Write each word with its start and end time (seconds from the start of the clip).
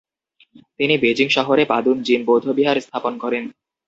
তিনি 0.79 0.95
বেজিং 0.97 1.27
শহরে 1.29 1.63
পাদুন 1.65 1.97
জিন 2.01 2.21
বৌদ্ধবিহার 2.25 2.77
স্থাপন 2.81 3.13
করেন। 3.17 3.43